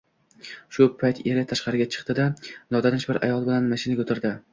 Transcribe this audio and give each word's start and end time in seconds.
Shu 0.77 0.85
payt 1.01 1.19
eri 1.33 1.43
tashqariga 1.51 1.87
chiqdi-da, 1.95 2.25
notanish 2.77 3.05
bir 3.11 3.21
ayol 3.29 3.47
bilan 3.51 3.69
mashinaga 3.75 4.07
o`tirdi 4.09 4.33